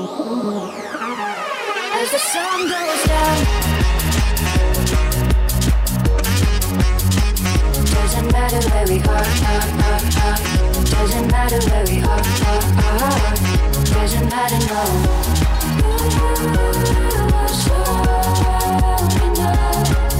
As 0.00 0.08
the 2.10 2.18
sun 2.18 2.60
goes 2.68 3.04
down 3.04 3.36
Doesn't 7.84 8.32
matter 8.32 8.60
where 8.70 8.86
we 8.86 8.98
are, 9.02 9.10
are, 9.10 9.66
are, 9.84 10.00
are. 10.24 10.38
Doesn't 10.84 11.28
matter 11.30 11.60
where 11.68 11.84
we 11.84 12.00
are, 12.00 12.22
are, 12.48 12.64
are. 12.96 13.34
Doesn't 13.84 14.28
matter, 14.30 14.58
no 14.72 14.80
Nothing's 19.00 20.19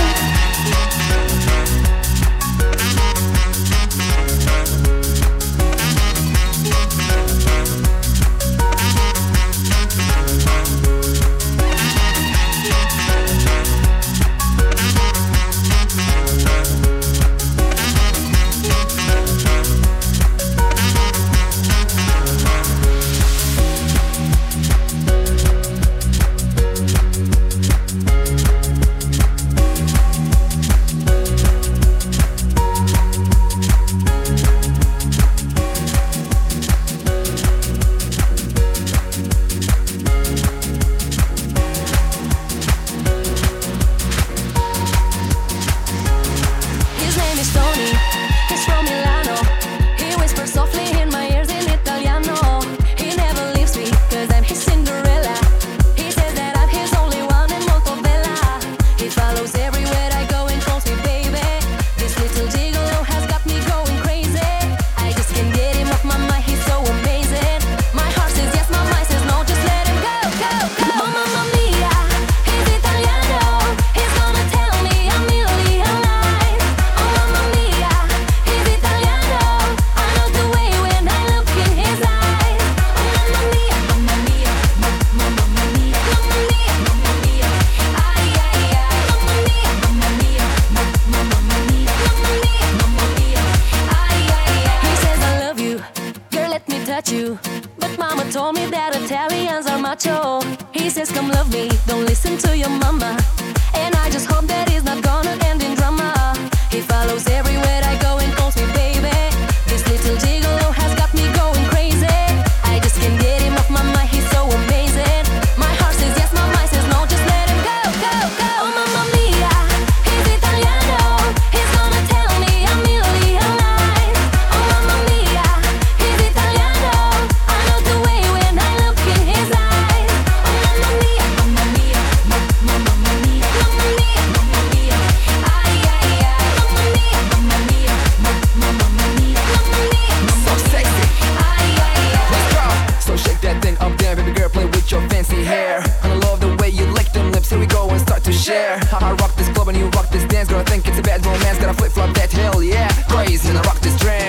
yeah 148.75 148.97
I 149.01 149.11
rock 149.13 149.35
this 149.35 149.49
club 149.49 149.67
and 149.67 149.77
you 149.77 149.87
rock 149.89 150.09
this 150.09 150.25
dance 150.25 150.49
girl. 150.49 150.59
I 150.59 150.63
think 150.63 150.87
it's 150.87 150.99
a 150.99 151.01
bad 151.01 151.25
romance. 151.25 151.57
Gotta 151.59 151.73
flip-flop 151.73 152.15
that, 152.15 152.31
hell 152.31 152.63
yeah. 152.63 152.89
Crazy, 153.09 153.49
and 153.49 153.57
I 153.57 153.61
rock 153.63 153.79
this 153.79 153.97
trend 153.99 154.20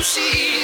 Jamaica. 0.00 0.57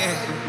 Yeah. 0.00 0.40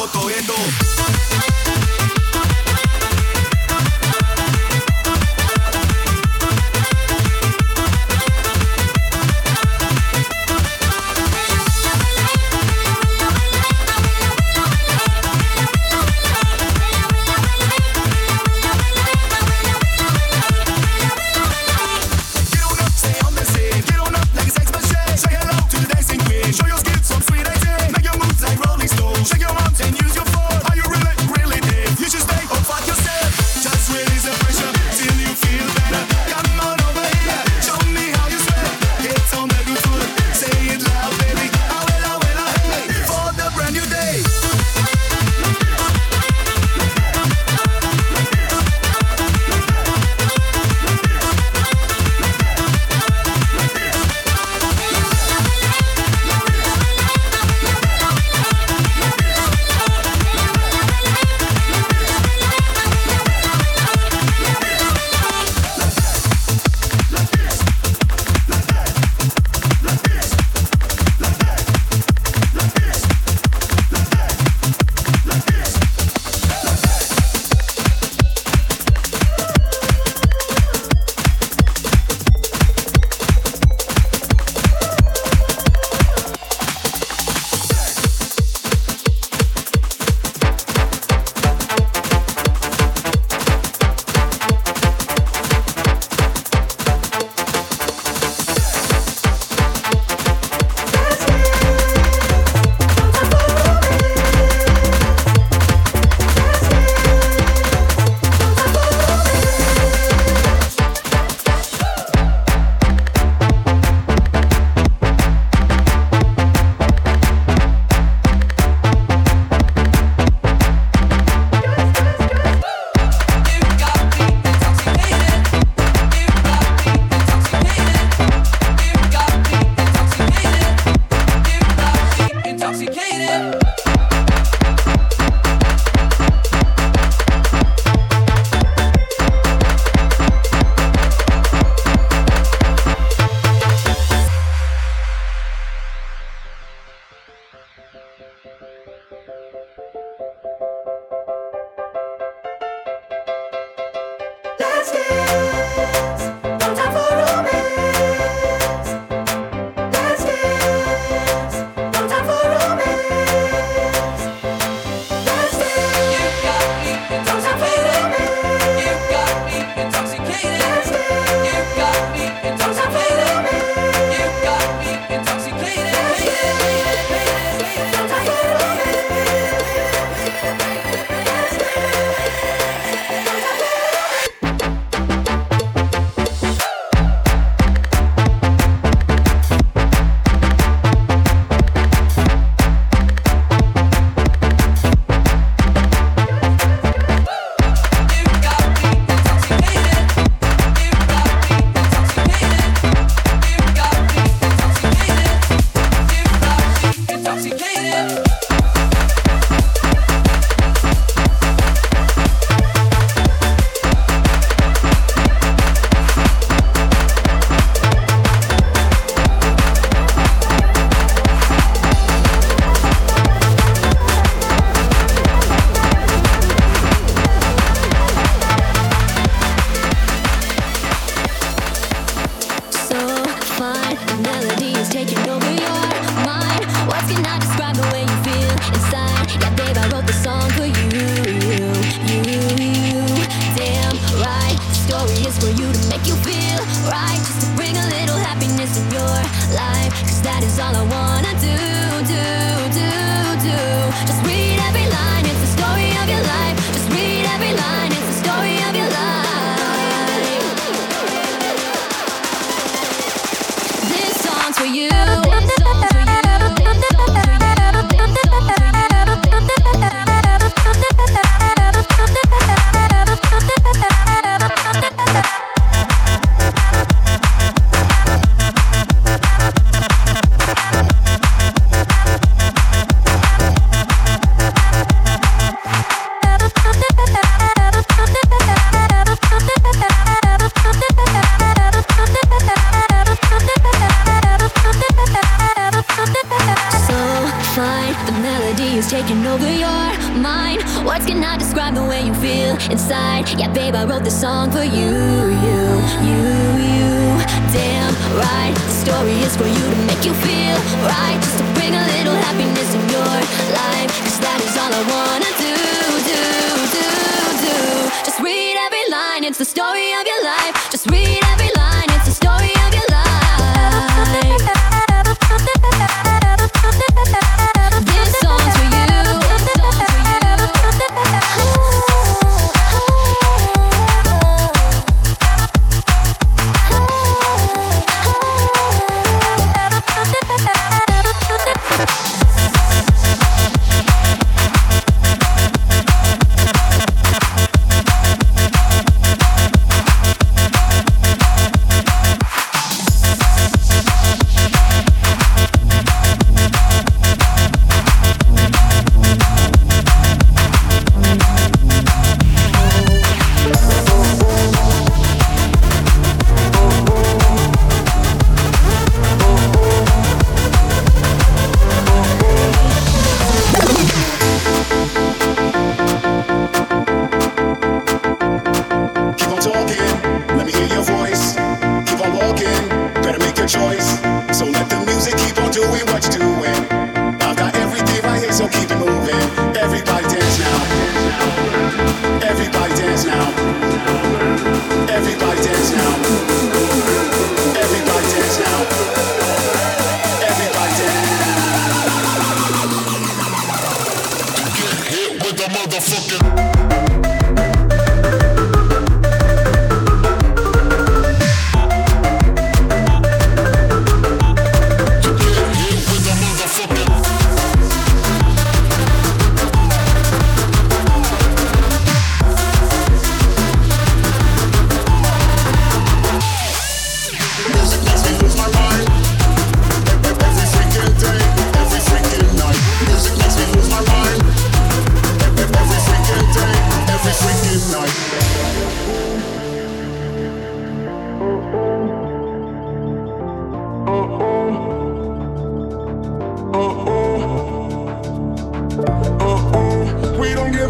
toto 0.00 0.32
je 0.32 0.40
to. 0.48 0.99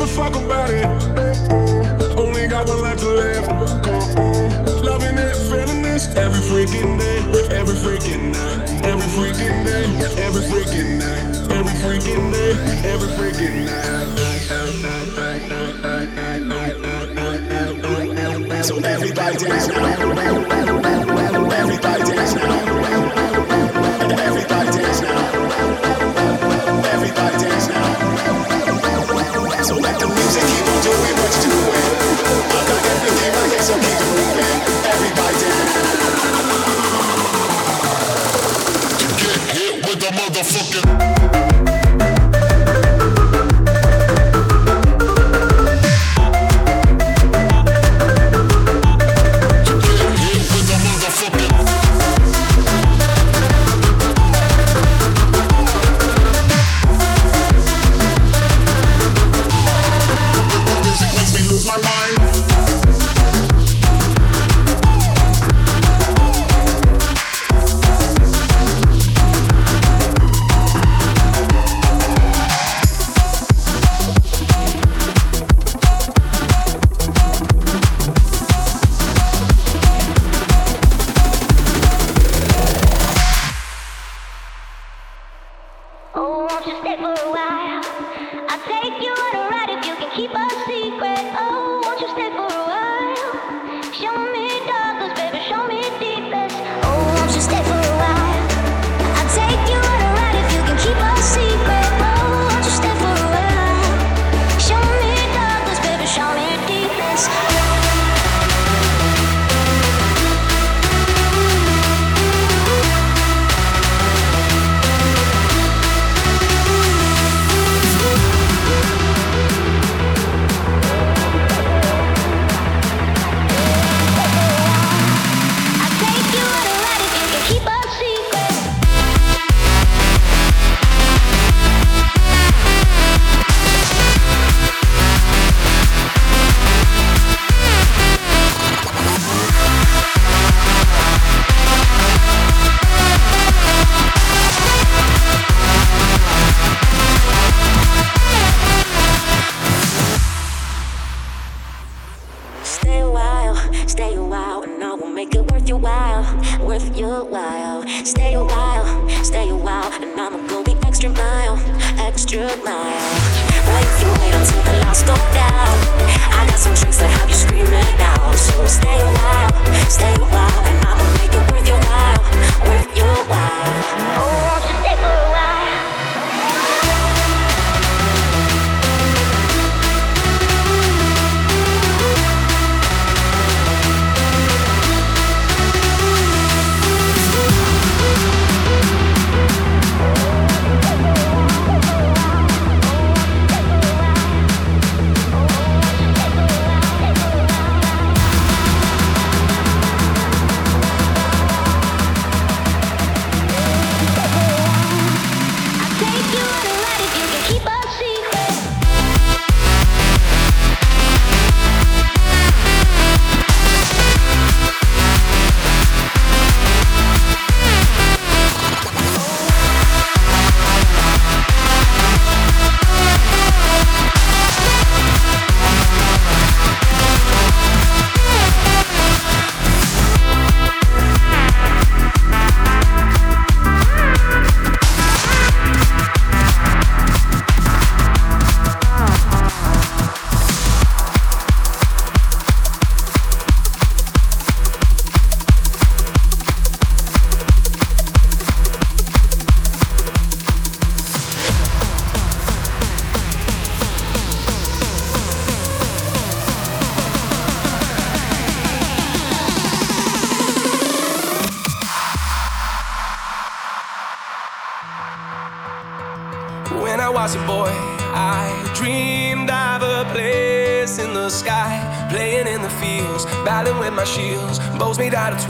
give 0.01 0.09
a 0.09 0.13
fuck 0.13 0.35
about 0.37 0.71
it. 0.71 0.87
Only 2.19 2.49
got 2.49 2.69
one 2.69 2.81
life 2.81 2.99
to 3.01 3.09
live. 3.09 3.47
Loving 4.83 5.19
it, 5.19 5.37
feeling 5.49 5.83
this 5.83 6.07
every 6.17 6.41
freaking 6.41 6.99
day, 6.99 7.19
every 7.55 7.75
freaking 7.75 8.33
night, 8.33 8.85
every 8.85 9.07
freaking 9.09 9.65
day, 9.65 9.85
every 10.23 10.43
freaking 10.43 10.99
night, 10.99 11.51
every 11.53 11.75
freaking 11.83 12.33
day, 12.33 12.53
every 12.89 13.09
freaking 13.09 13.67
night. 13.67 13.91
So 18.65 18.77
everybody 18.77 19.37
dance 19.37 19.69
now. 19.69 19.85
Everybody 21.53 22.05
dance 22.05 22.35
now. 22.35 22.70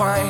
I 0.03 0.23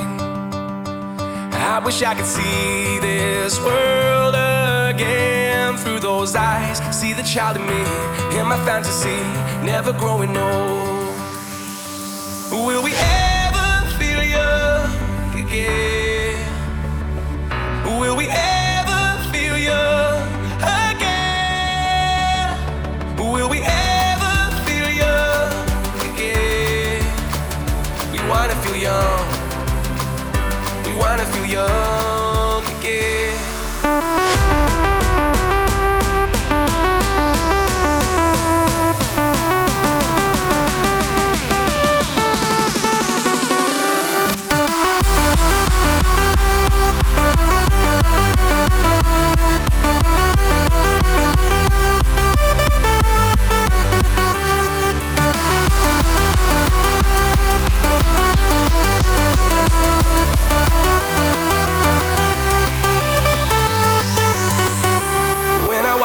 wish 1.85 2.03
I 2.03 2.15
could 2.15 2.27
see 2.27 2.99
this 2.99 3.61
world 3.61 4.35
again 4.35 5.77
through 5.77 6.01
those 6.01 6.35
eyes. 6.35 6.81
See 6.95 7.13
the 7.13 7.23
child 7.23 7.57
in 7.57 7.67
me, 7.67 7.81
in 8.39 8.49
my 8.49 8.59
fantasy, 8.65 9.21
never 9.65 9.93
growing 9.93 10.37
old. 10.37 10.90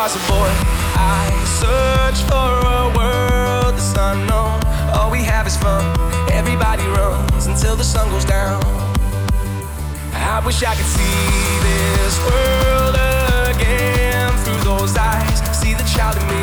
stars 0.09 0.23
are 0.23 0.27
born. 0.29 0.51
I 0.95 1.29
search 1.61 2.19
for 2.29 2.51
a 2.65 2.85
world 2.97 3.75
that's 3.75 3.93
unknown. 3.97 4.59
All 4.93 5.11
we 5.11 5.23
have 5.23 5.47
is 5.47 5.57
fun. 5.57 5.83
Everybody 6.31 6.83
runs 6.83 7.47
until 7.47 7.75
the 7.75 7.83
sun 7.83 8.09
goes 8.09 8.25
down. 8.25 8.63
I 10.13 10.41
wish 10.45 10.63
I 10.63 10.75
could 10.75 10.85
see 10.85 11.29
this 11.67 12.19
world 12.27 12.95
again 13.55 14.31
through 14.43 14.61
those 14.63 14.95
eyes. 14.97 15.39
See 15.57 15.73
the 15.73 15.83
child 15.83 16.17
in 16.17 16.25
me, 16.27 16.41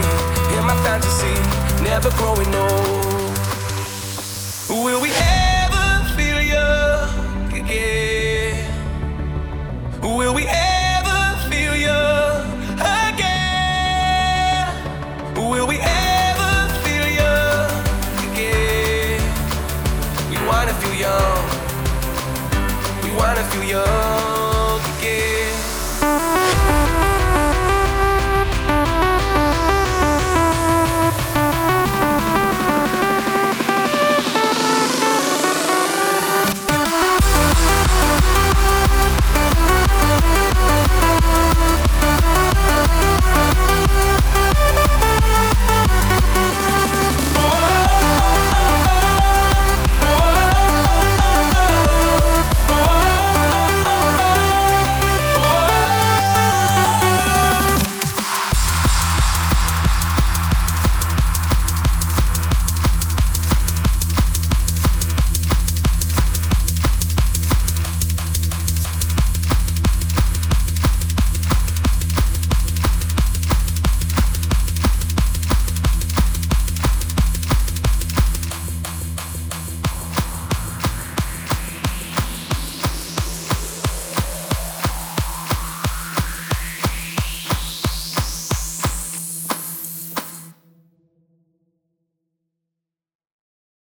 hear 0.51 0.63
my 0.63 0.77
fantasy, 0.83 1.35
never 1.83 2.11
growing 2.11 2.53
old. 2.55 3.39
Will 4.85 5.01
we? 5.01 5.22